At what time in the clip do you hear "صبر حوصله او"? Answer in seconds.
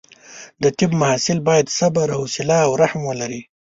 1.77-2.71